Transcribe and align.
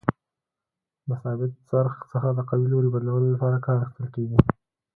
د 1.07 1.09
ثابت 1.23 1.51
څرخ 1.69 1.93
څخه 2.11 2.29
د 2.37 2.39
قوې 2.49 2.67
لوري 2.73 2.89
بدلولو 2.91 3.27
لپاره 3.35 3.57
کار 3.65 3.77
اخیستل 3.79 4.07
کیږي. 4.15 4.37